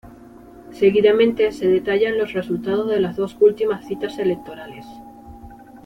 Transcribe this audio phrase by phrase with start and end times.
[0.73, 4.87] Seguidamente se detallan los resultados de las dos últimas citas electorales.